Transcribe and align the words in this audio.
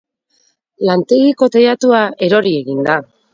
Lantegiko 0.89 1.49
teilatua 1.57 2.01
erori 2.29 2.55
egin 2.63 2.83
da. 2.89 2.99